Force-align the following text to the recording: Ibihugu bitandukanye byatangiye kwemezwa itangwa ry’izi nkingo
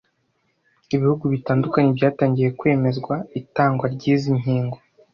Ibihugu 0.95 1.23
bitandukanye 1.33 1.89
byatangiye 1.97 2.49
kwemezwa 2.59 3.15
itangwa 3.39 3.85
ry’izi 3.93 4.31
nkingo 4.39 4.77